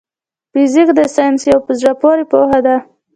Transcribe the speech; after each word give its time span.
فزيک 0.53 0.89
د 0.97 0.99
ساينس 1.15 1.41
يو 1.51 1.59
په 1.65 1.71
زړه 1.79 1.93
پوري 2.01 2.23
پوهه 2.31 2.59
ده. 2.65 2.75